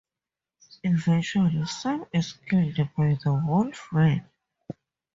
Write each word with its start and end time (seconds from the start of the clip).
Eventually 0.83 1.63
Sam 1.67 2.05
is 2.11 2.33
killed 2.49 2.73
by 2.97 3.19
the 3.23 3.35
wolf 3.47 3.89
man. 3.91 4.27